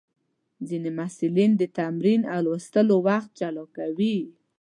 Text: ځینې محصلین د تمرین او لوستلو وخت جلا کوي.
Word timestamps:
ځینې 0.67 0.89
محصلین 0.97 1.51
د 1.57 1.63
تمرین 1.77 2.21
او 2.33 2.39
لوستلو 2.45 2.95
وخت 3.07 3.29
جلا 3.39 3.65
کوي. 3.77 4.17